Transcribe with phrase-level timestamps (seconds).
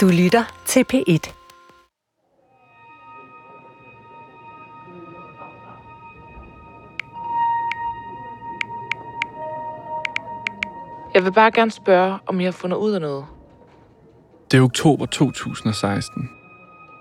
[0.00, 1.32] Du lytter til P1.
[11.14, 13.24] Jeg vil bare gerne spørge, om I har fundet ud af noget.
[14.50, 16.30] Det er oktober 2016.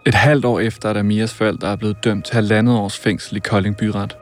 [0.07, 3.39] Et halvt år efter, at Amias forældre er blevet dømt til halvandet års fængsel i
[3.39, 4.18] Kolding Byret.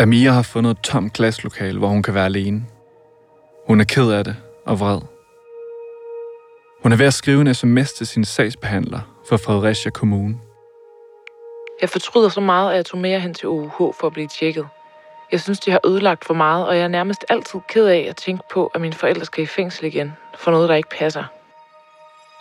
[0.00, 2.64] Amia har fundet et tomt klaslokale, hvor hun kan være alene.
[3.66, 4.36] Hun er ked af det
[4.66, 5.17] og vred.
[6.82, 10.38] Hun er ved at skrive en sms til sin sagsbehandler for Fredericia Kommune.
[11.80, 14.68] Jeg fortryder så meget, at jeg tog mere hen til OUH for at blive tjekket.
[15.32, 18.16] Jeg synes, de har ødelagt for meget, og jeg er nærmest altid ked af at
[18.16, 21.24] tænke på, at mine forældre skal i fængsel igen for noget, der ikke passer.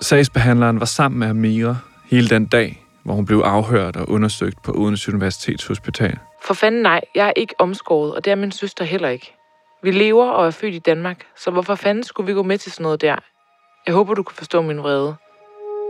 [0.02, 1.76] Sagsbehandleren var sammen med Amira
[2.06, 6.18] hele den dag, hvor hun blev afhørt og undersøgt på Odense Universitets Hospital.
[6.44, 9.34] For fanden nej, jeg er ikke omskåret, og det er min søster heller ikke.
[9.84, 12.72] Vi lever og er født i Danmark, så hvorfor fanden skulle vi gå med til
[12.72, 13.16] sådan noget der?
[13.88, 15.16] Jeg håber, du kan forstå min vrede.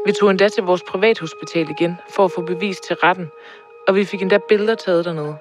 [0.06, 3.28] Vi tog endda til vores privathospital igen for at få bevis til retten,
[3.88, 5.36] og vi fik endda billeder taget dernede.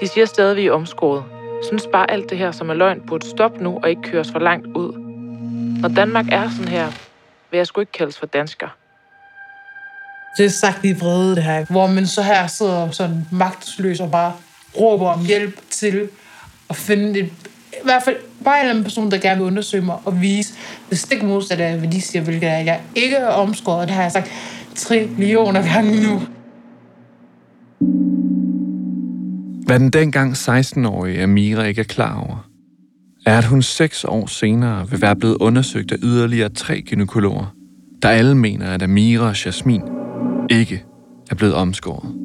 [0.00, 1.24] De siger stadig, at vi er omskåret.
[1.66, 4.38] Synes bare alt det her, som er løgn, burde stoppe nu og ikke køres for
[4.38, 4.92] langt ud.
[5.80, 6.86] Når Danmark er sådan her,
[7.50, 8.68] vil jeg sgu ikke kaldes for dansker.
[10.36, 11.64] Det er sagt i vrede, det her.
[11.70, 14.32] Hvor man så her sidder sådan magtesløs og bare
[14.80, 16.08] råber om hjælp til
[16.70, 17.32] at finde et,
[17.82, 20.54] i hvert fald bare en eller anden person, der gerne vil undersøge mig og vise
[20.90, 23.88] det stik modsatte af, hvad de siger, hvilket er, jeg ikke er omskåret.
[23.88, 24.30] Det har jeg sagt
[24.74, 26.22] trillioner gange nu.
[29.66, 32.48] Hvad den dengang 16-årige Amira ikke er klar over,
[33.26, 37.54] er, at hun seks år senere vil være blevet undersøgt af yderligere tre gynekologer,
[38.02, 39.82] der alle mener, at Amira og Jasmin
[40.50, 40.84] ikke
[41.30, 42.21] er blevet omskåret.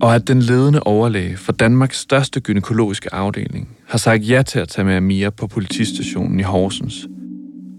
[0.00, 4.68] Og at den ledende overlæge for Danmarks største gynækologiske afdeling har sagt ja til at
[4.68, 7.06] tage med Amira på politistationen i Horsens,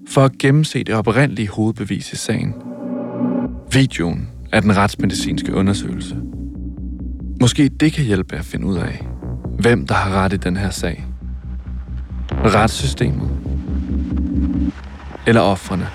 [0.10, 2.54] for at gennemse det oprindelige hovedbevis i sagen.
[3.74, 6.18] Videoen af den retsmedicinske undersøgelse.
[7.42, 9.06] Måske det kan hjælpe at finde ud af,
[9.60, 11.06] hvem der har ret i den her sag.
[12.32, 13.30] Retssystemet.
[15.28, 15.88] Eller offrene.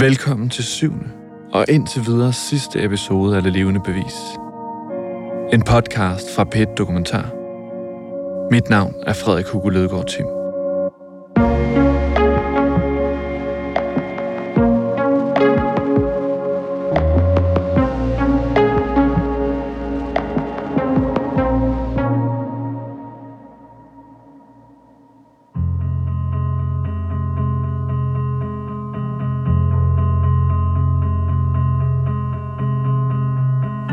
[0.00, 1.10] Velkommen til syvende
[1.52, 4.14] og indtil videre sidste episode af Det Levende Bevis.
[5.52, 7.32] En podcast fra PET Dokumentar.
[8.50, 10.37] Mit navn er Frederik Hugo Lødgaard Thiem.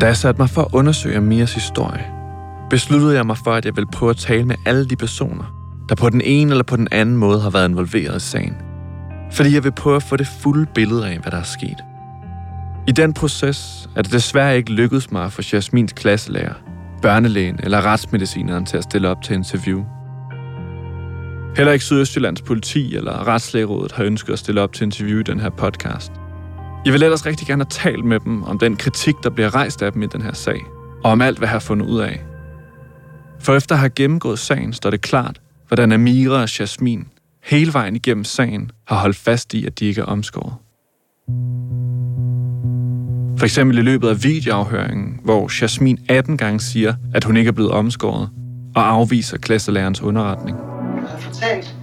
[0.00, 2.04] Da jeg satte mig for at undersøge Mias historie,
[2.70, 5.44] besluttede jeg mig for, at jeg ville prøve at tale med alle de personer,
[5.88, 8.56] der på den ene eller på den anden måde har været involveret i sagen.
[9.32, 11.84] Fordi jeg vil prøve at få det fulde billede af, hvad der er sket.
[12.88, 16.54] I den proces er det desværre ikke lykkedes mig at få Jasmins klasselærer,
[17.02, 19.84] børnelægen eller retsmedicineren til at stille op til interview.
[21.56, 25.40] Heller ikke Sydøstjyllands politi eller Retslægerådet har ønsket at stille op til interview i den
[25.40, 26.12] her podcast–
[26.84, 29.82] jeg vil ellers rigtig gerne have talt med dem om den kritik, der bliver rejst
[29.82, 30.60] af dem i den her sag,
[31.04, 32.24] og om alt, hvad jeg har fundet ud af.
[33.40, 37.06] For efter at have gennemgået sagen, står det klart, hvordan Amira og Jasmin
[37.44, 40.54] hele vejen igennem sagen har holdt fast i, at de ikke er omskåret.
[43.38, 47.52] For eksempel i løbet af videoafhøringen, hvor Jasmin 18 gange siger, at hun ikke er
[47.52, 48.30] blevet omskåret,
[48.74, 50.56] og afviser klasselærerens underretning.
[50.56, 51.74] Jeg har fortalt,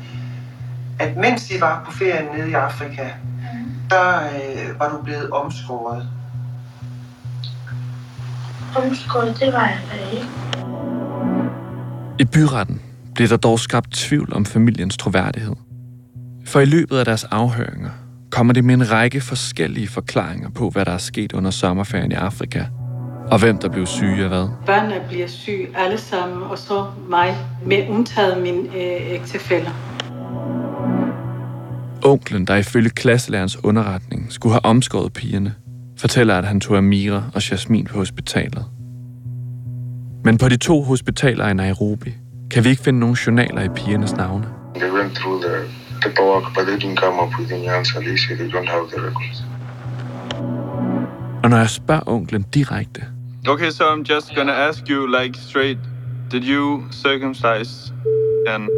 [1.00, 3.10] at mens de var på ferien nede i Afrika,
[3.90, 6.10] der øh, var du blevet omskåret.
[8.76, 10.28] Omskåret, det var jeg da ikke.
[12.20, 12.82] I byretten
[13.16, 15.56] blev der dog skabt tvivl om familiens troværdighed.
[16.46, 17.90] For i løbet af deres afhøringer
[18.32, 22.16] kommer det med en række forskellige forklaringer på, hvad der er sket under sommerferien i
[22.16, 22.66] Afrika,
[23.32, 24.48] og hvem der blev syge af hvad.
[24.66, 29.72] Børnene bliver syge alle sammen, og så mig, med undtaget min øh, ægtefæller.
[32.06, 35.56] Onklen, der ifølge klasselærens underretning skulle have omskåret pigerne,
[35.98, 38.66] fortæller, at han tog Amira og Jasmin på hospitalet.
[40.24, 42.14] Men på de to hospitaler i Nairobi
[42.52, 44.46] kan vi ikke finde nogen journaler i pigernes navne.
[44.76, 45.56] They went through the
[46.02, 48.00] paperwork, but they didn't come up with any answer.
[48.00, 49.44] They say they don't have the records.
[51.44, 53.02] Og når jeg spørger onklen direkte,
[53.48, 55.78] Okay, so I'm just gonna ask you like straight.
[56.32, 57.94] Did you circumcise
[58.48, 58.70] and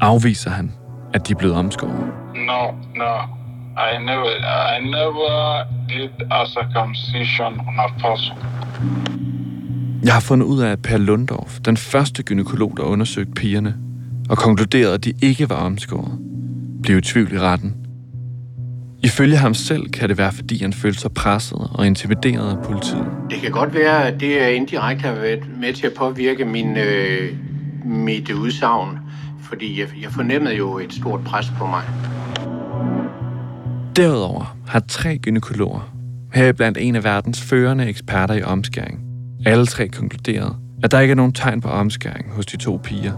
[0.00, 0.72] afviser han,
[1.14, 2.19] at de er blevet omskåret.
[2.46, 2.60] No,
[2.94, 3.12] no.
[3.76, 4.30] I never,
[4.76, 8.36] I never did a circumcision on a person.
[10.04, 13.74] Jeg har fundet ud af, at Per Lundorf, den første gynekolog, der undersøgte pigerne,
[14.30, 16.18] og konkluderede, at de ikke var omskåret,
[16.82, 17.76] blev i tvivl i retten.
[19.02, 23.06] Ifølge ham selv kan det være, fordi han følte sig presset og intimideret af politiet.
[23.30, 27.36] Det kan godt være, at det indirekte har været med til at påvirke min, øh,
[27.84, 28.98] mit udsagn,
[29.42, 31.82] fordi jeg, jeg fornemmede jo et stort pres på mig.
[34.00, 35.92] Derudover har tre gynekologer,
[36.34, 39.00] heriblandt en af verdens førende eksperter i omskæring,
[39.46, 43.12] alle tre konkluderet, at der ikke er nogen tegn på omskæring hos de to piger.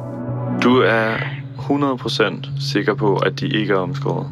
[0.63, 1.17] Du er
[1.59, 4.27] 100% sikker på, at de ikke er omskåret?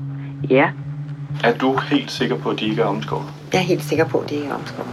[0.51, 0.71] Ja,
[1.45, 3.27] Er du helt sikker på, at de ikke er omskåret?
[3.53, 4.89] jeg er helt sikker på, at det ikke er omskåret.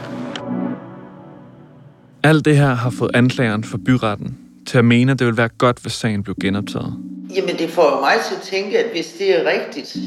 [2.23, 4.37] Alt det her har fået anklageren for byretten
[4.67, 6.93] til at mene, at det ville være godt, hvis sagen blev genoptaget.
[7.35, 9.97] Jamen, det får mig til at tænke, at hvis det er rigtigt,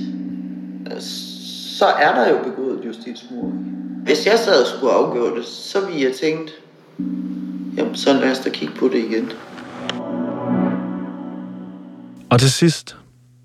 [0.86, 1.02] øh,
[1.80, 3.52] så er der jo begået et justitsmord.
[4.04, 6.50] Hvis jeg sad og skulle afgøre det, så ville jeg tænkt,
[7.76, 9.32] jamen, så lad os da kigge på det igen.
[12.30, 12.96] Og til sidst,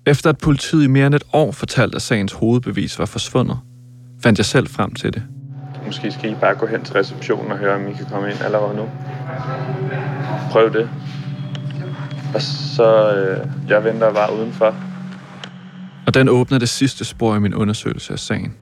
[0.06, 3.58] efter at politiet i mere end et år fortalte, at sagens hovedbevis var forsvundet,
[4.22, 5.22] fandt jeg selv frem til det.
[5.86, 8.40] Måske skal I bare gå hen til receptionen og høre, om I kan komme ind
[8.40, 8.88] allerede nu.
[10.50, 10.90] Prøv det.
[12.34, 14.74] Og så, øh, jeg venter bare udenfor.
[16.06, 18.54] Og den åbner det sidste spor i min undersøgelse af sagen.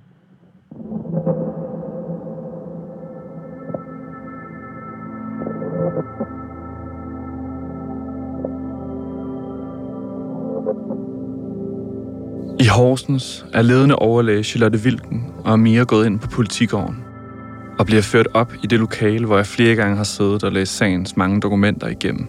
[12.61, 17.05] I Horsens er ledende overlæge Charlotte Vilken og Amir gået ind på politigården
[17.79, 20.77] og bliver ført op i det lokale, hvor jeg flere gange har siddet og læst
[20.77, 22.27] sagens mange dokumenter igennem.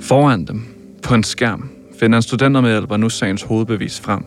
[0.00, 0.62] Foran dem,
[1.02, 4.24] på en skærm, finder en studentermedhjælper nu sagens hovedbevis frem.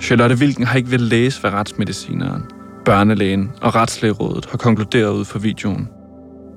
[0.00, 2.42] Charlotte Wilken har ikke vil læse, hvad retsmedicineren,
[2.84, 5.88] børnelægen og retslægerådet har konkluderet ud fra videoen.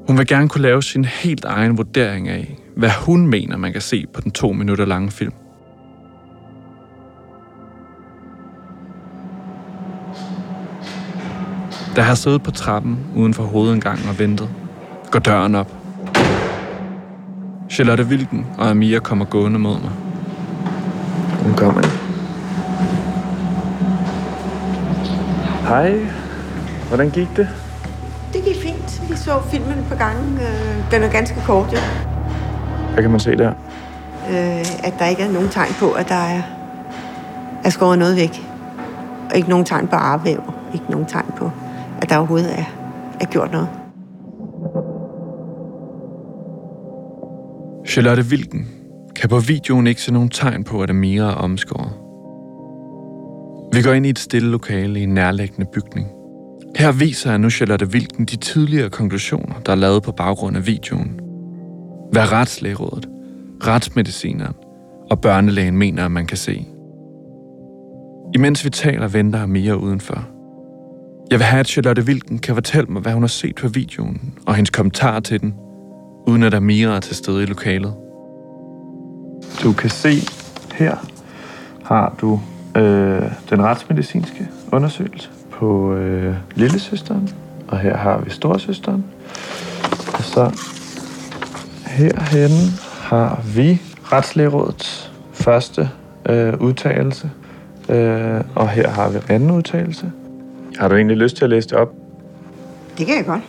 [0.07, 3.81] Hun vil gerne kunne lave sin helt egen vurdering af, hvad hun mener, man kan
[3.81, 5.33] se på den to minutter lange film.
[11.95, 14.49] Da jeg har siddet på trappen uden for hovedindgangen og ventet,
[15.11, 15.84] går døren op.
[17.75, 19.91] Charlotte Wilken og Amira kommer gående mod mig.
[21.43, 21.81] Hun kommer.
[25.67, 25.99] Hej.
[26.87, 27.47] Hvordan gik det?
[28.33, 29.01] Det gik fint.
[29.09, 30.33] Vi så filmen på gangen.
[30.37, 31.77] Øh, Den er ganske kort, jo.
[32.93, 33.49] Hvad kan man se der?
[34.29, 36.41] Øh, At der ikke er nogen tegn på, at der er,
[37.63, 38.47] er skåret noget væk.
[39.29, 40.43] Og ikke nogen tegn på arvæv.
[40.73, 41.51] Ikke nogen tegn på,
[42.01, 42.63] at der overhovedet er,
[43.19, 43.67] er gjort noget.
[47.95, 48.67] Charlotte Vilken
[49.15, 51.91] kan på videoen ikke se nogen tegn på, at Amira er omskåret.
[53.73, 56.07] Vi går ind i et stille lokale i en nærliggende bygning.
[56.77, 60.67] Her viser jeg nu Charlotte Vilken de tidligere konklusioner, der er lavet på baggrund af
[60.67, 61.19] videoen.
[62.11, 63.09] Hvad retslægerådet,
[63.67, 64.55] retsmedicineren
[65.09, 66.65] og børnelægen mener, at man kan se.
[68.33, 70.27] Imens vi taler, venter Amira udenfor.
[71.31, 74.33] Jeg vil have, at Charlotte Vilken kan fortælle mig, hvad hun har set på videoen,
[74.47, 75.53] og hendes kommentar til den,
[76.27, 77.93] uden at Amira er til stede i lokalet.
[79.63, 80.09] Du kan se
[80.73, 80.97] her
[81.83, 82.39] har du
[82.75, 87.29] øh, den retsmedicinske undersøgelse på øh, lillesøsteren,
[87.67, 89.05] og her har vi storsøsteren.
[90.13, 90.51] Og så
[91.87, 95.89] herhenne har vi Retslægerådets første
[96.29, 97.31] øh, udtalelse,
[97.89, 100.11] øh, og her har vi anden udtalelse.
[100.77, 101.89] Har du egentlig lyst til at læse det op?
[102.97, 103.41] Det kan jeg godt.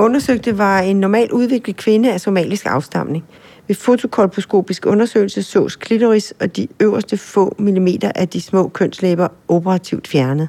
[0.00, 3.24] Undersøgte var en normal udviklet kvinde af somalisk afstamning.
[3.68, 10.08] Ved fotokolposkopisk undersøgelse sås klitoris og de øverste få millimeter af de små kønslæber operativt
[10.08, 10.48] fjernet.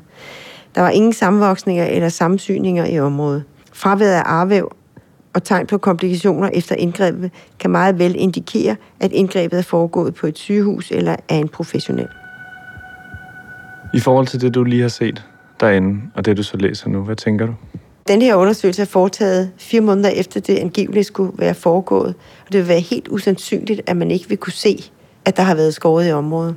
[0.76, 3.44] Der var ingen sammenvoksninger eller sammensyninger i området.
[3.74, 4.72] Fraværet af arvæv
[5.34, 10.28] og tegn på komplikationer efter indgrebet kan meget vel indikere, at indgrebet er foregået på
[10.28, 12.08] et sygehus eller af en professionel.
[13.94, 15.26] I forhold til det, du lige har set
[15.60, 17.54] derinde, og det, du så læser nu, hvad tænker du?
[18.08, 22.16] Den her undersøgelse er foretaget fire måneder efter det angiveligt skulle være foregået,
[22.46, 24.92] og det vil være helt usandsynligt, at man ikke vil kunne se,
[25.26, 26.56] at der har været skåret i området.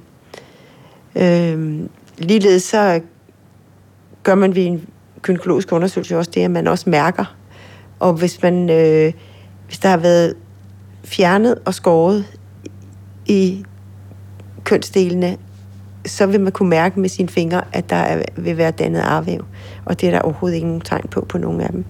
[1.16, 3.00] Øhm, ligeledes så
[4.22, 4.88] gør man ved en
[5.22, 7.36] gynækologisk undersøgelse også det, at man også mærker,
[7.98, 9.12] og hvis man øh,
[9.66, 10.34] hvis der har været
[11.04, 12.24] fjernet og skåret
[13.26, 13.64] i
[14.64, 15.36] kønsdelene,
[16.06, 19.44] så vil man kunne mærke med sine fingre, at der er, vil være dannet arvæv.
[19.84, 21.84] Og det er der overhovedet ingen tegn på på nogen af dem.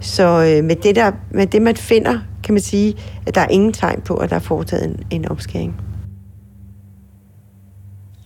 [0.00, 3.48] Så øh, med, det der, med det, man finder, kan man sige, at der er
[3.48, 5.80] ingen tegn på, at der er foretaget en, en omskæring.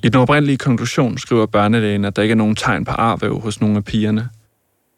[0.03, 3.61] I den oprindelige konklusion skriver børnelægen, at der ikke er nogen tegn på arvæv hos
[3.61, 4.29] nogle af pigerne.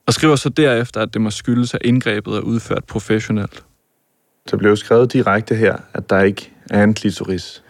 [0.07, 3.65] Og skriver så derefter, at det må skyldes, at indgrebet er udført professionelt.
[4.51, 7.63] Der blev skrevet direkte her, at der ikke er en klitoris.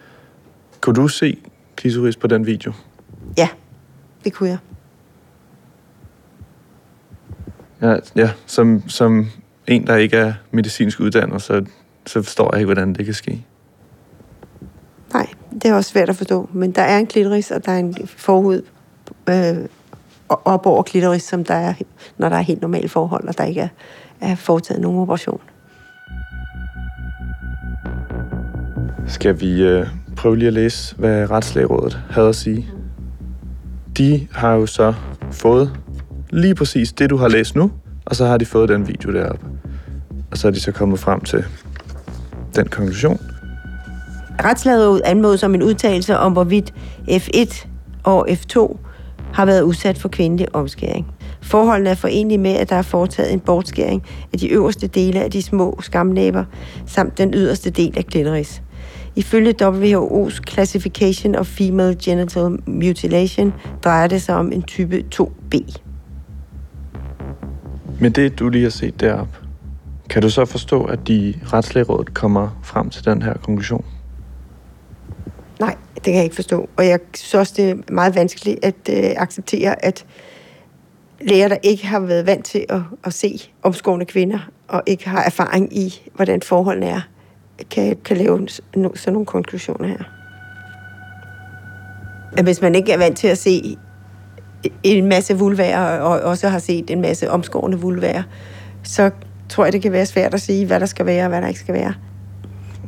[0.81, 1.37] Kunne du se
[1.75, 2.73] klitoris på den video?
[3.37, 3.49] Ja,
[4.23, 4.57] det kunne jeg.
[7.81, 9.27] Ja, ja som, som
[9.67, 11.65] en, der ikke er medicinsk uddannet, så,
[12.05, 13.45] så forstår jeg ikke, hvordan det kan ske.
[15.13, 16.49] Nej, det er også svært at forstå.
[16.53, 18.61] Men der er en klitoris, og der er en forhud
[19.29, 19.57] øh,
[20.29, 21.73] op over klitoris, som der er,
[22.17, 23.67] når der er helt normale forhold, og der ikke er,
[24.21, 25.41] er foretaget nogen operation.
[29.07, 29.87] Skal vi øh,
[30.23, 32.69] prøve lige at læse, hvad Retslægerådet havde at sige?
[33.97, 34.93] De har jo så
[35.31, 35.71] fået
[36.29, 37.71] lige præcis det, du har læst nu,
[38.05, 39.45] og så har de fået den video deroppe.
[40.31, 41.43] Og så er de så kommet frem til
[42.55, 43.19] den konklusion.
[44.43, 46.73] Retslægerådet anmodes om en udtalelse om, hvorvidt
[47.09, 47.67] F1
[48.03, 48.77] og F2
[49.33, 51.07] har været udsat for kvindelig omskæring.
[51.41, 54.03] Forholdene er forenlige med, at der er foretaget en bortskæring
[54.33, 56.45] af de øverste dele af de små skamnæber,
[56.85, 58.61] samt den yderste del af klitoris.
[59.15, 63.53] Ifølge WHO's Classification of Female Genital Mutilation
[63.83, 65.77] drejer det sig om en type 2B.
[67.99, 69.37] Men det, du lige har set deroppe,
[70.09, 73.85] kan du så forstå, at de retslægerådet kommer frem til den her konklusion?
[75.59, 76.69] Nej, det kan jeg ikke forstå.
[76.77, 80.05] Og jeg synes også, det er meget vanskeligt at øh, acceptere, at
[81.21, 85.23] læger, der ikke har været vant til at, at se omskårende kvinder, og ikke har
[85.23, 87.01] erfaring i, hvordan forholdene er,
[87.71, 90.03] kan, kan lave sådan nogle konklusioner her.
[92.43, 93.77] Hvis man ikke er vant til at se
[94.83, 98.23] en masse vulværer, og også har set en masse omskårende vulværer,
[98.83, 99.11] så
[99.49, 101.47] tror jeg, det kan være svært at sige, hvad der skal være og hvad der
[101.47, 101.93] ikke skal være.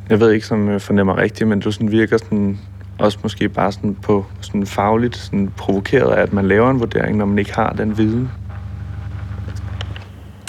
[0.10, 2.60] Jeg ved ikke, som jeg fornemmer rigtigt, men du sådan virker sådan,
[3.00, 7.17] også måske bare sådan på sådan fagligt sådan provokeret af, at man laver en vurdering,
[7.17, 8.29] når man ikke har den viden.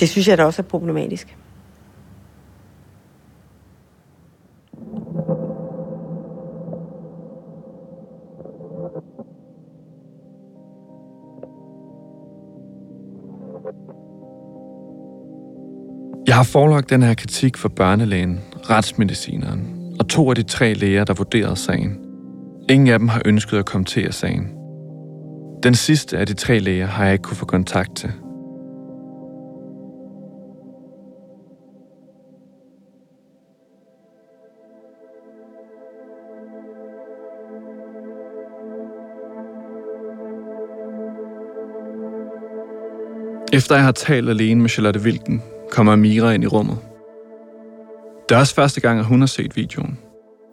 [0.01, 1.37] Det synes jeg da også er problematisk.
[16.37, 18.41] Jeg har forelagt den her kritik for børnelægen,
[18.71, 21.99] retsmedicineren og to af de tre læger, der vurderede sagen.
[22.69, 24.49] Ingen af dem har ønsket at kommentere sagen.
[25.63, 28.13] Den sidste af de tre læger har jeg ikke kunne få kontakt til.
[43.53, 46.79] Efter jeg har talt alene med Charlotte Wilken, kommer Mira ind i rummet.
[48.29, 49.99] Det er også første gang, at hun har set videoen.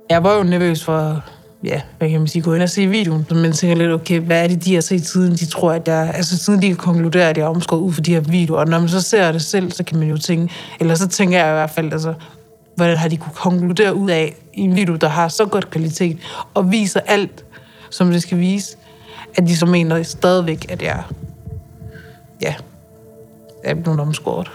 [0.10, 1.24] Jeg var jo nervøs for,
[1.64, 3.28] ja, hvad kan man sige, gå ind og se videoen.
[3.32, 5.34] Men tænker lidt, okay, hvad er det, de har set siden?
[5.34, 8.02] De tror, at jeg, altså siden de kan konkludere, at jeg er omskåret ud for
[8.02, 8.60] de her videoer.
[8.60, 11.38] Og når man så ser det selv, så kan man jo tænke, eller så tænker
[11.38, 12.14] jeg i hvert fald, altså,
[12.76, 16.18] hvordan har de kunne konkludere ud af i en video, der har så godt kvalitet,
[16.54, 17.46] og viser alt,
[17.90, 18.78] som det skal vise,
[19.36, 21.04] at de så mener stadigvæk, at jeg,
[22.42, 22.56] ja,
[23.64, 24.52] er blevet omskåret.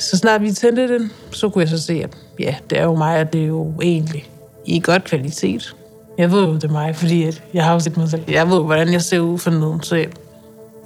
[0.00, 2.94] Så snart vi tændte den, så kunne jeg så se, at ja, det er jo
[2.94, 4.30] mig, og det er jo egentlig
[4.66, 5.76] i godt kvalitet.
[6.18, 8.22] Jeg ved jo, det er mig, fordi at jeg har jo set mig selv.
[8.28, 9.96] Jeg ved hvordan jeg ser ud for nogen, så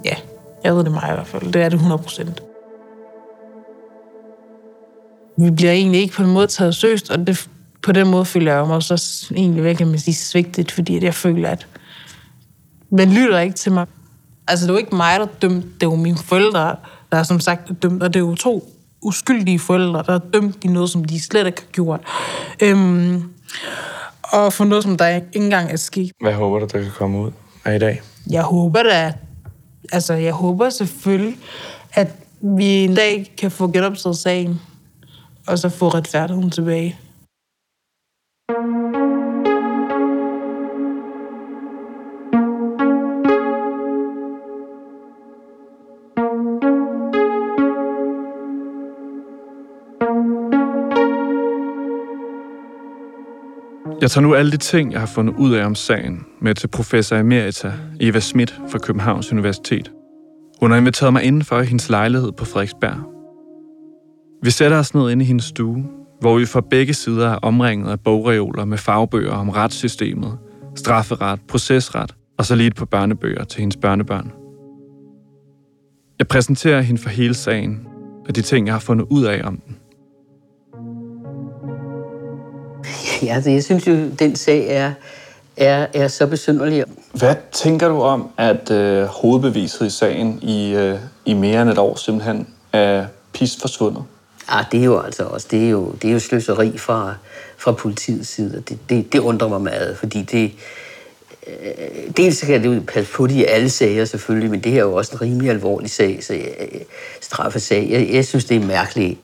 [0.05, 0.15] ja,
[0.63, 1.53] jeg ved det er mig i hvert fald.
[1.53, 2.43] Det er det 100 procent.
[5.37, 7.49] Vi bliver egentlig ikke på en måde taget søst, og det,
[7.83, 11.03] på den måde føler jeg mig så egentlig, hvad kan man sige, svigtet, fordi at
[11.03, 11.67] jeg føler, at
[12.91, 13.85] man lytter ikke til mig.
[14.47, 16.75] Altså, det er jo ikke mig, der dømte, det er jo mine forældre,
[17.11, 20.63] der er som sagt dømt, og det er jo to uskyldige forældre, der er dømt
[20.63, 22.01] i noget, som de slet ikke har gjort.
[22.61, 23.23] Øhm,
[24.23, 26.11] og for noget, som der ikke engang er sket.
[26.21, 27.31] Hvad håber du, der kan komme ud
[27.65, 28.01] af i dag?
[28.29, 29.13] Jeg håber da,
[29.91, 31.37] altså jeg håber selvfølgelig,
[31.93, 34.61] at vi en dag kan få genoptaget sagen,
[35.47, 36.99] og så få retfærdigheden tilbage.
[54.01, 56.67] Jeg tager nu alle de ting, jeg har fundet ud af om sagen, med til
[56.67, 59.91] professor emerita Eva Schmidt fra Københavns Universitet.
[60.59, 62.97] Hun har inviteret mig indenfor i hendes lejlighed på Frederiksberg.
[64.43, 65.85] Vi sætter os ned inde i hendes stue,
[66.21, 70.37] hvor vi fra begge sider er omringet af bogreoler med fagbøger om retssystemet,
[70.75, 74.31] strafferet, procesret og så lige et par børnebøger til hendes børnebørn.
[76.19, 77.87] Jeg præsenterer hende for hele sagen
[78.27, 79.78] og de ting, jeg har fundet ud af om den.
[83.23, 84.93] Ja, altså, jeg synes jo, den sag er,
[85.57, 86.83] er, er så besynderlig.
[87.13, 91.77] Hvad tænker du om, at øh, hovedbeviset i sagen i, øh, i mere end et
[91.77, 94.03] år simpelthen er pis forsvundet.
[94.51, 97.15] Ja, det er jo altså også, det er jo, det er jo sløseri fra,
[97.57, 98.63] fra politiets side.
[98.69, 100.51] Det, det, det undrer mig meget, fordi det,
[101.47, 104.79] øh, dels kan det jo passe på det i alle sager selvfølgelig, men det her
[104.79, 106.67] er jo også en rimelig alvorlig sag, så jeg,
[107.21, 107.87] straffesag.
[107.89, 109.19] Jeg, jeg synes, det er mærkeligt.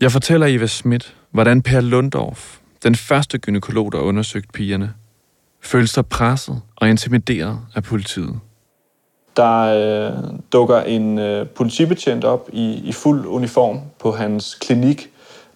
[0.00, 4.94] Jeg fortæller Eva Schmidt, hvordan Per Lundorf, den første gynekolog, der undersøgte pigerne,
[5.60, 8.40] følte sig presset og intimideret af politiet.
[9.36, 15.10] Der øh, dukker en øh, politibetjent op i, i fuld uniform på hans klinik,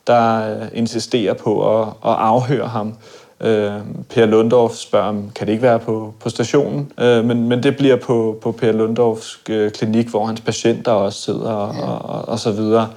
[0.06, 2.94] der øh, insisterer på at, at afhøre ham.
[3.40, 3.72] Øh,
[4.14, 6.92] per Lundorf spørger, om kan det ikke være på, på stationen?
[7.00, 11.22] Øh, men, men det bliver på, på Per Lundorfs øh, klinik, hvor hans patienter også
[11.22, 12.88] sidder og, og, og, og så videre.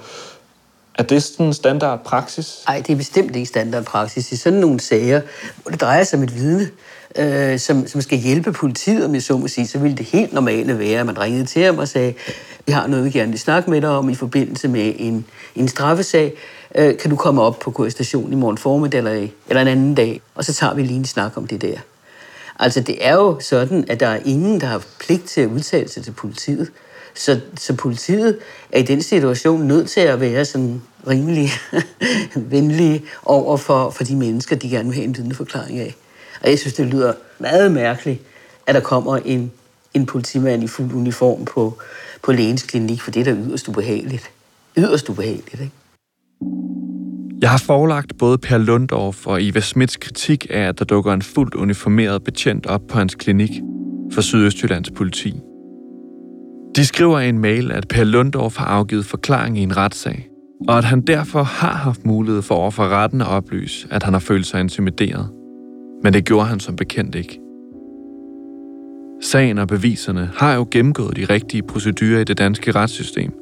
[1.00, 2.62] Er det sådan standard praksis?
[2.66, 4.32] Nej, det er bestemt ikke standard praksis.
[4.32, 5.20] I sådan nogle sager,
[5.62, 6.68] hvor det drejer sig om et vidne,
[7.16, 10.32] øh, som, som skal hjælpe politiet, om jeg så må sige, så ville det helt
[10.32, 12.14] normale være, at man ringede til ham og sagde,
[12.66, 15.68] vi har noget, vi gerne vil snakke med dig om i forbindelse med en, en
[15.68, 16.32] straffesag.
[16.74, 20.20] Øh, kan du komme op på station i morgen formiddag eller, eller en anden dag,
[20.34, 21.78] og så tager vi lige en snak om det der.
[22.58, 25.88] Altså, det er jo sådan, at der er ingen, der har pligt til at udtale
[25.88, 26.70] sig til politiet.
[27.14, 28.38] Så, så politiet
[28.72, 31.50] er i den situation nødt til at være sådan rimelig
[32.54, 35.94] venlige over for, for de mennesker, de gerne vil have en vidneforklaring af.
[36.42, 38.20] Og jeg synes, det lyder meget mærkeligt,
[38.66, 39.52] at der kommer en,
[39.94, 41.78] en politimand i fuld uniform på,
[42.22, 44.30] på lægens klinik, for det er da yderst ubehageligt.
[44.76, 45.72] Yderst ubehageligt, ikke?
[47.40, 51.22] Jeg har forelagt både Per Lundorf og Eva Smits kritik af, at der dukker en
[51.22, 53.50] fuldt uniformeret betjent op på hans klinik
[54.12, 55.34] for Sydøstjyllands politi.
[56.76, 60.28] De skriver i en mail, at Per Lundorf har afgivet forklaring i en retssag,
[60.68, 64.12] og at han derfor har haft mulighed for over for retten at oplyse, at han
[64.12, 65.28] har følt sig intimideret.
[66.02, 67.40] Men det gjorde han som bekendt ikke.
[69.22, 73.32] Sagen og beviserne har jo gennemgået de rigtige procedurer i det danske retssystem.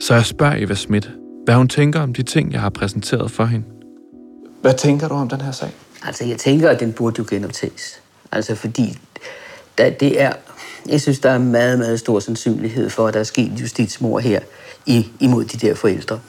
[0.00, 1.10] Så jeg spørger Eva Schmidt,
[1.44, 3.66] hvad hun tænker om de ting, jeg har præsenteret for hende.
[4.60, 5.70] Hvad tænker du om den her sag?
[6.06, 8.02] Altså, jeg tænker, at den burde jo genoptages.
[8.32, 8.98] Altså, fordi
[9.78, 10.32] der, det er,
[10.88, 14.40] jeg synes, der er meget, meget stor sandsynlighed for, at der er sket justitsmord her
[14.86, 16.20] i, imod de der forældre.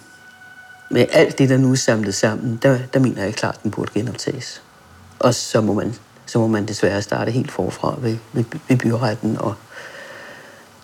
[0.92, 3.72] Med alt det, der nu er samlet sammen, der, der mener jeg klart, at den
[3.72, 4.62] burde genoptages.
[5.20, 5.94] Og så må man,
[6.26, 9.54] så må man desværre starte helt forfra ved, ved, ved byretten, og,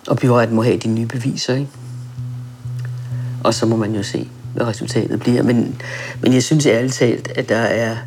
[0.07, 1.69] og byretten må have de nye beviser, ikke?
[3.43, 5.43] Og så må man jo se, hvad resultatet bliver.
[5.43, 5.81] Men,
[6.21, 7.97] men jeg synes ærligt talt, at der er,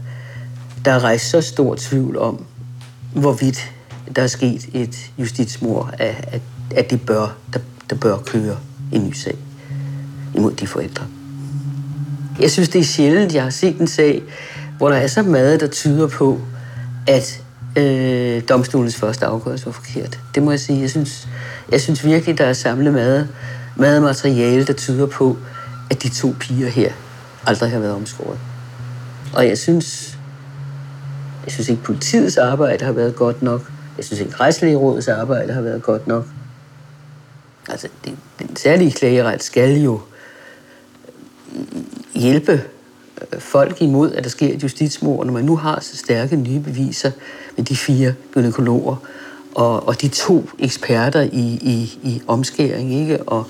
[0.85, 2.45] der er rejst så stor tvivl om,
[3.15, 3.73] hvorvidt
[4.17, 6.43] der er sket et justitsmord, at, at,
[6.77, 7.59] at det bør, der,
[7.91, 8.57] der bør køre
[8.93, 9.37] en ny sag
[10.35, 11.07] imod de forældre.
[12.41, 14.23] Jeg synes, det er sjældent, jeg har set en sag,
[14.79, 16.41] hvor der er så meget, der tyder på,
[17.07, 17.43] at
[17.77, 20.19] øh, domstolens første afgørelse var forkert.
[20.35, 20.81] Det må jeg sige.
[20.81, 21.29] Jeg synes,
[21.73, 23.29] jeg synes virkelig, der er samlet meget,
[23.77, 25.37] meget materiale, der tyder på,
[25.91, 26.93] at de to piger her
[27.47, 28.39] aldrig har været omskåret.
[29.33, 30.19] Og jeg synes,
[31.45, 33.71] jeg synes ikke, politiets arbejde har været godt nok.
[33.97, 36.27] Jeg synes ikke, rejselige rådets arbejde har været godt nok.
[37.69, 40.01] Altså, det, den særlige klageret skal jo
[41.57, 41.83] øh,
[42.15, 42.53] hjælpe
[43.33, 46.61] øh, folk imod, at der sker et justitsmord, når man nu har så stærke nye
[46.61, 47.11] beviser
[47.57, 48.97] med de fire gynekologer
[49.55, 53.23] og, og de to eksperter i, i, i omskæring, ikke?
[53.23, 53.47] Og,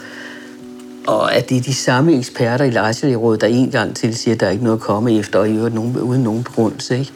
[1.06, 4.40] og at det er de samme eksperter i Lejerslægerådet, der en gang til siger, at
[4.40, 7.12] der er ikke noget at komme efter, og i øvrigt nogen, uden nogen begrundelse, ikke?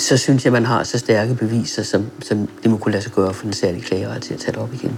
[0.00, 3.12] Så synes jeg, man har så stærke beviser, som, som det må kunne lade sig
[3.12, 4.96] gøre for den særlige klageret til at tage det op igen.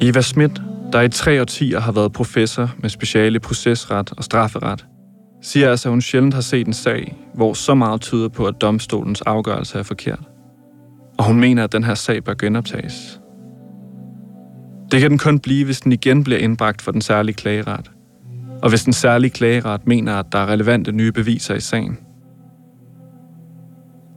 [0.00, 4.86] Eva Schmidt, der i tre årtier har været professor med speciale i procesret og strafferet,
[5.42, 8.60] siger altså, at hun sjældent har set en sag, hvor så meget tyder på, at
[8.60, 10.20] domstolens afgørelse er forkert.
[11.18, 13.20] Og hun mener, at den her sag bør genoptages.
[14.92, 17.90] Det kan den kun blive, hvis den igen bliver indbragt for den særlige klageret.
[18.62, 21.98] Og hvis den særlige klageret mener, at der er relevante nye beviser i sagen.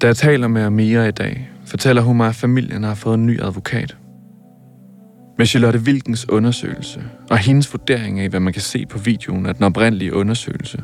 [0.01, 3.25] Da jeg taler med Amira i dag, fortæller hun mig, at familien har fået en
[3.25, 3.97] ny advokat.
[5.41, 9.55] Med Charlotte Wilkens undersøgelse og hendes vurdering af, hvad man kan se på videoen af
[9.55, 10.83] den oprindelige undersøgelse,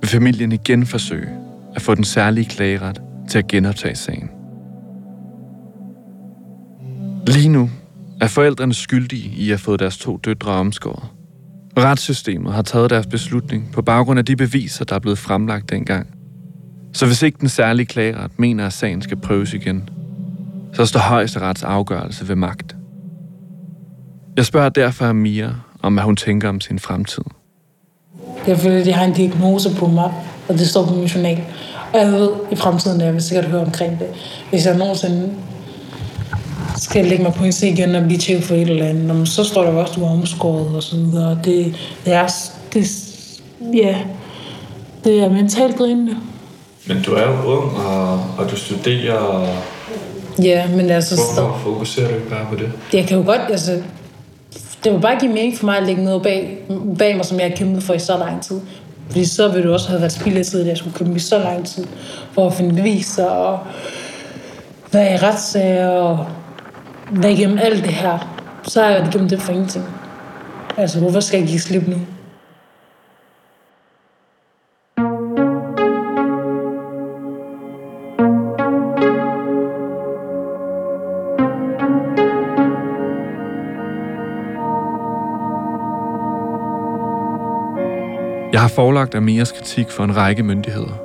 [0.00, 1.28] vil familien igen forsøge
[1.74, 4.30] at få den særlige klageret til at genoptage sagen.
[7.26, 7.70] Lige nu
[8.20, 11.08] er forældrene skyldige i at have fået deres to døtre omskåret.
[11.78, 16.06] Retssystemet har taget deres beslutning på baggrund af de beviser, der er blevet fremlagt dengang.
[16.92, 19.88] Så hvis ikke den særlige klageret mener, at sagen skal prøves igen,
[20.72, 22.76] så står højesterets afgørelse ved magt.
[24.40, 25.50] Jeg spørger derfor Mia
[25.82, 27.22] om, hvad hun tænker om sin fremtid.
[28.46, 30.12] Jeg føler, at de har en diagnose på mig,
[30.48, 31.38] og det står på min journal.
[31.92, 34.06] Og jeg ved, i fremtiden, jeg vil sikkert høre omkring det.
[34.50, 35.32] Hvis jeg nogensinde
[36.76, 39.62] skal lægge mig på en igen og blive til for et eller andet, så står
[39.62, 41.38] der også, at du er omskåret og så videre.
[41.44, 41.74] Det,
[42.04, 42.28] det er,
[42.72, 42.86] det,
[43.74, 43.96] ja,
[45.04, 46.16] det er mentalt drivende.
[46.86, 49.48] Men du er jo ung, og, og du studerer, og
[50.42, 51.14] Ja, men altså...
[51.14, 52.72] hvorfor fokuserer du ikke bare på det?
[52.92, 53.82] Jeg kan jo godt, altså...
[54.84, 56.58] Det må bare give mening for mig at lægge noget bag,
[56.98, 58.60] bag mig, som jeg har kæmpet for i så lang tid.
[59.06, 61.18] Fordi så ville det også have været spild af tid, at jeg skulle kæmpe i
[61.18, 61.86] så lang tid
[62.32, 63.58] for at finde beviser og
[64.92, 66.26] være i retssager og
[67.10, 68.36] være igennem alt det her.
[68.62, 69.84] Så har jeg været igennem det for ingenting.
[70.76, 71.96] Altså, hvorfor skal jeg give slip nu?
[88.60, 91.00] Jeg har forelagt Amirs kritik for en række myndigheder.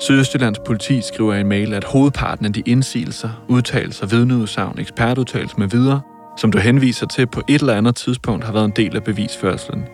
[0.00, 5.68] Sydøstjyllands politi skriver i en mail, at hovedparten af de indsigelser, udtalelser, vidneudsagn, ekspertudtalelser med
[5.68, 6.00] videre,
[6.38, 9.84] som du henviser til på et eller andet tidspunkt, har været en del af bevisførselen.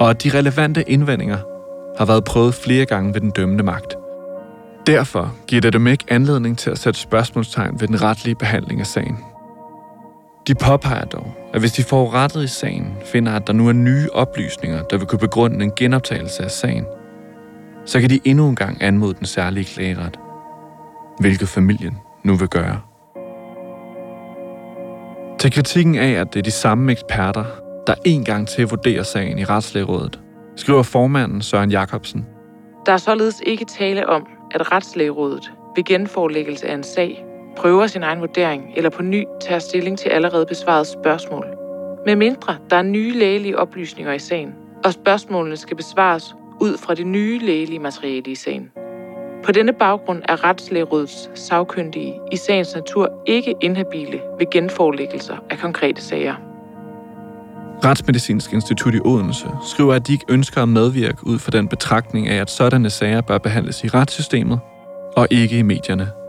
[0.00, 1.38] Og at de relevante indvendinger
[1.98, 3.94] har været prøvet flere gange ved den dømmende magt.
[4.86, 8.86] Derfor giver det dem ikke anledning til at sætte spørgsmålstegn ved den retlige behandling af
[8.86, 9.16] sagen.
[10.46, 13.72] De påpeger dog, at hvis de får rettet i sagen, finder at der nu er
[13.72, 16.84] nye oplysninger, der vil kunne begrunde en genoptagelse af sagen,
[17.84, 20.18] så kan de endnu en gang anmode den særlige klageret,
[21.18, 22.80] hvilket familien nu vil gøre.
[25.38, 27.44] Til kritikken af, at det er de samme eksperter,
[27.86, 30.20] der en gang til vurderer sagen i Retslægerådet,
[30.56, 32.26] skriver formanden Søren Jacobsen.
[32.86, 37.24] Der er således ikke tale om, at Retslægerådet ved genforlæggelse af en sag
[37.56, 41.46] prøver sin egen vurdering eller på ny tager stilling til allerede besvaret spørgsmål.
[42.06, 46.94] Med mindre der er nye lægelige oplysninger i sagen, og spørgsmålene skal besvares ud fra
[46.94, 48.70] det nye lægelige materiale i sagen.
[49.44, 56.02] På denne baggrund er Retslægerådets sagkyndige i sagens natur ikke inhabile ved genforlæggelser af konkrete
[56.02, 56.34] sager.
[57.84, 62.28] Retsmedicinsk Institut i Odense skriver, at de ikke ønsker at medvirke ud fra den betragtning
[62.28, 64.60] af, at sådanne sager bør behandles i retssystemet
[65.16, 66.19] og ikke i medierne.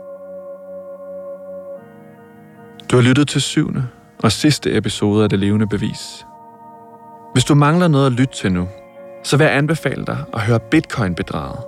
[2.92, 3.86] Du har lyttet til syvende
[4.22, 6.26] og sidste episode af Det Levende Bevis.
[7.32, 8.68] Hvis du mangler noget at lytte til nu,
[9.24, 11.58] så vil jeg anbefale dig at høre Bitcoin-bedraget.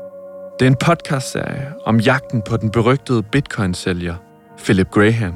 [0.59, 4.15] Det er en podcastserie om jagten på den berygtede bitcoin-sælger
[4.59, 5.35] Philip Graham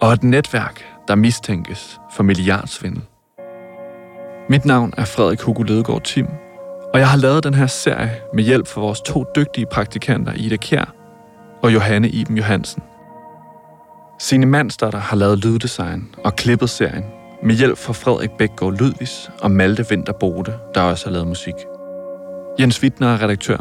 [0.00, 3.02] og et netværk, der mistænkes for milliardsvindel.
[4.48, 6.26] Mit navn er Frederik Hugo Ledegaard Tim,
[6.94, 10.56] og jeg har lavet den her serie med hjælp fra vores to dygtige praktikanter Ida
[10.56, 10.94] Kjær
[11.62, 12.82] og Johanne Iben Johansen.
[14.22, 17.04] Signe Mandsdatter har lavet lyddesign og klippet serien
[17.42, 21.54] med hjælp fra Frederik Bækgaard Lydvis og Malte Vinter Bode, der også har lavet musik.
[22.60, 23.58] Jens Wittner er redaktør.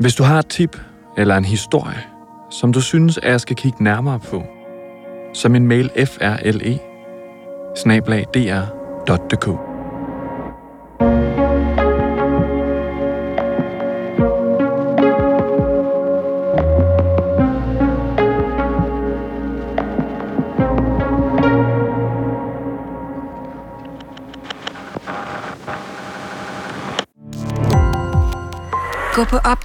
[0.00, 0.80] Hvis du har et tip
[1.18, 2.04] eller en historie,
[2.50, 4.42] som du synes, at jeg skal kigge nærmere på,
[5.34, 6.78] så min mail frle
[7.76, 9.69] snablag.dr.dk.